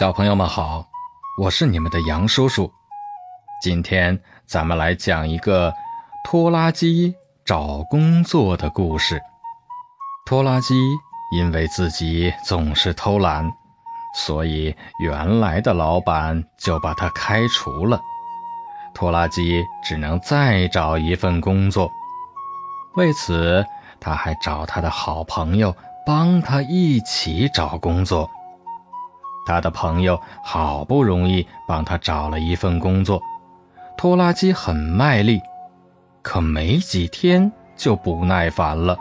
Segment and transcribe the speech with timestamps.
[0.00, 0.88] 小朋友们好，
[1.36, 2.72] 我是你们的杨叔叔。
[3.60, 5.70] 今天咱们来讲一个
[6.24, 7.14] 拖拉机
[7.44, 9.20] 找工作的故事。
[10.24, 10.74] 拖拉机
[11.36, 13.52] 因为自己总是偷懒，
[14.14, 18.00] 所以原来的老板就把他开除了。
[18.94, 21.90] 拖拉机只能再找一份工作。
[22.94, 23.62] 为此，
[24.00, 25.76] 他还找他的好朋友
[26.06, 28.26] 帮他一起找工作。
[29.46, 33.20] 他的朋友好不容易帮他找了一份工作，
[33.96, 35.40] 拖拉机很卖力，
[36.22, 38.96] 可没几天就不耐烦了，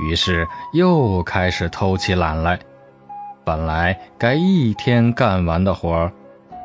[0.00, 2.58] 于是又开始偷起懒来。
[3.44, 6.12] 本来该一天干完的活儿，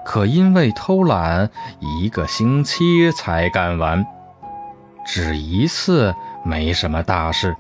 [0.06, 1.50] 可因为偷懒，
[1.80, 4.06] 一个星期才干完。
[5.06, 6.14] 只一次
[6.44, 7.56] 没什么大事，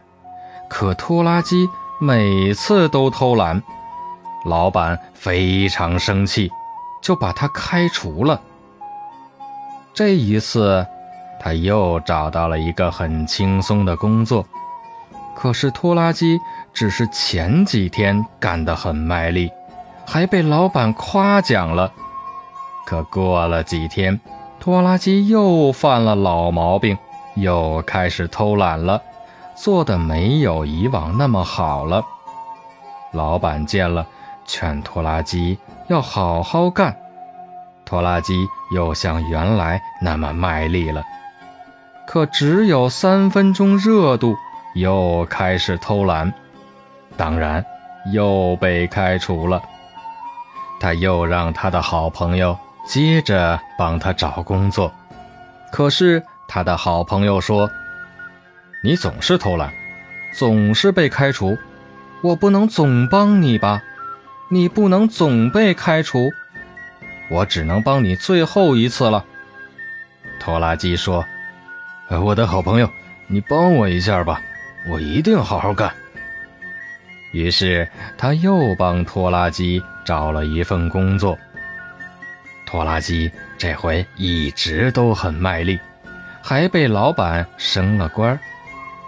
[0.69, 1.67] 可拖拉机
[1.99, 3.63] 每次都偷懒。
[4.47, 6.49] 老板非常生气，
[7.01, 8.39] 就把他开除了。
[9.93, 10.85] 这一次，
[11.39, 14.45] 他又找到了一个很轻松的工作。
[15.35, 16.39] 可是拖拉机
[16.73, 19.51] 只是前几天干得很卖力，
[20.05, 21.91] 还被老板夸奖了。
[22.85, 24.19] 可过了几天，
[24.59, 26.97] 拖拉机又犯了老毛病，
[27.35, 29.01] 又开始偷懒了，
[29.55, 32.03] 做的没有以往那么好了。
[33.11, 34.07] 老板见了。
[34.47, 36.95] 劝拖拉机要好好干，
[37.85, 41.03] 拖拉机又像原来那么卖力了，
[42.07, 44.35] 可只有三分钟热度，
[44.73, 46.33] 又开始偷懒，
[47.15, 47.63] 当然
[48.11, 49.61] 又被开除了。
[50.79, 54.91] 他又让他的好朋友接着帮他找工作，
[55.71, 57.69] 可是他的好朋友说
[58.83, 59.73] ：“你总是偷懒，
[60.37, 61.57] 总是被开除，
[62.21, 63.81] 我不能总帮你吧？”
[64.49, 66.31] 你不能总被开除，
[67.29, 69.25] 我只能帮你最后一次了。
[70.39, 71.25] 拖拉机说
[72.23, 72.89] ：“我的好朋友，
[73.27, 74.41] 你帮我一下吧，
[74.89, 75.93] 我一定好好干。”
[77.33, 81.37] 于是他又帮拖拉机找了一份工作。
[82.65, 85.77] 拖拉机这回一直都很卖力，
[86.41, 88.39] 还被老板升了官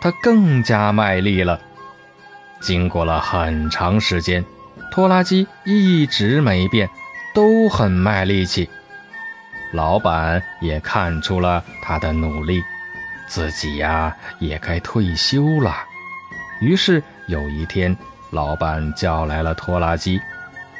[0.02, 1.59] 他更加卖力了。
[2.59, 4.44] 经过了很长时间。
[5.00, 6.90] 拖拉机一直没变，
[7.34, 8.70] 都很卖力气。
[9.72, 12.62] 老板也看出了他的努力，
[13.26, 15.74] 自己呀也该退休了。
[16.60, 17.96] 于是有一天，
[18.32, 20.20] 老板叫来了拖拉机，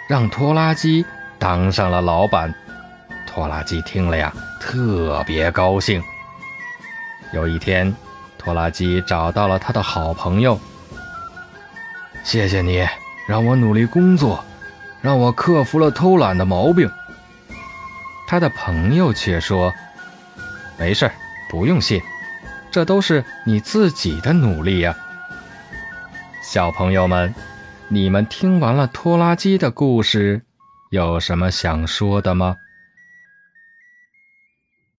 [0.06, 1.06] 让拖拉机
[1.40, 2.53] 当上了老板。
[3.25, 6.03] 拖拉机听了呀，特别高兴。
[7.31, 7.96] 有一天，
[8.38, 10.59] 拖拉机找到了他的好朋友，
[12.22, 12.86] 谢谢你。
[13.29, 14.44] 让我努力工作，
[15.03, 16.90] 让我克服了偷懒的毛病。
[18.28, 19.72] 他的朋友却说
[20.79, 21.12] ：“没事
[21.47, 22.01] 不用谢，
[22.72, 24.97] 这都是你自己的努力呀。”
[26.41, 27.31] 小朋友们，
[27.88, 30.41] 你们听完了拖拉机的故事，
[30.89, 32.56] 有什么想说的吗？